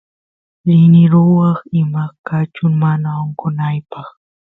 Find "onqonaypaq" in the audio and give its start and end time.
3.23-4.07